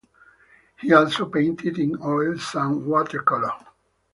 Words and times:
He 0.79 0.93
also 0.93 1.25
painted 1.27 1.77
in 1.77 2.01
oils 2.01 2.55
and 2.55 2.87
watercolor. 2.87 3.51